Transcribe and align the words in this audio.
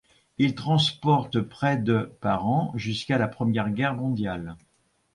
Il 0.39 0.55
transporte 0.55 1.39
près 1.41 1.77
de 1.77 2.11
par 2.21 2.47
an 2.47 2.71
jusqu'à 2.75 3.19
la 3.19 3.27
Première 3.27 3.69
Guerre 3.69 3.93
mondiale. 3.93 4.57